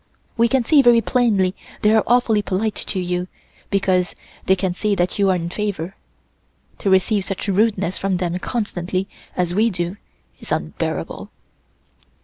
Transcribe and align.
We 0.35 0.47
can 0.47 0.63
see 0.63 0.81
very 0.81 0.99
plainly 1.01 1.53
they 1.83 1.93
are 1.93 2.01
awfully 2.07 2.41
polite 2.41 2.73
to 2.73 2.97
you 2.99 3.27
because 3.69 4.15
they 4.47 4.55
can 4.55 4.73
see 4.73 4.95
that 4.95 5.19
you 5.19 5.29
are 5.29 5.35
in 5.35 5.51
favor. 5.51 5.95
To 6.79 6.89
receive 6.89 7.23
such 7.23 7.47
rudeness 7.47 7.99
from 7.99 8.17
them, 8.17 8.35
constantly, 8.39 9.07
as 9.37 9.53
we 9.53 9.69
do, 9.69 9.97
is 10.39 10.51
unbearable. 10.51 11.29